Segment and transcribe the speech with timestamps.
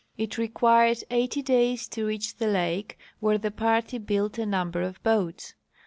[0.17, 4.97] It required eighty days to reach the lake, where the party built a number of
[5.03, 5.53] boats.